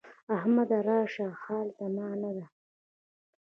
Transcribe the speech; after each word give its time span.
احمد 0.35 0.69
راشه 0.87 1.27
حال 1.41 1.67
زمانه 1.79 2.29
ده. 2.37 2.45